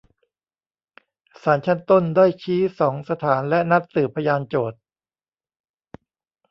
[1.41, 4.79] ศาลชั้นต้นได้ชี้สองสถานและนัดสืบพยานโจทก์